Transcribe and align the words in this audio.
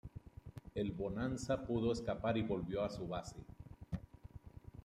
El 0.73 0.91
"Bonanza" 0.93 1.63
pudo 1.63 1.91
escapar 1.91 2.35
y 2.35 2.41
volvió 2.41 2.81
a 2.83 2.89
su 2.89 3.07
base. 3.07 3.35